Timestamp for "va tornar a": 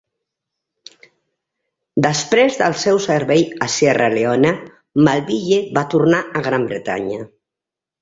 5.81-6.47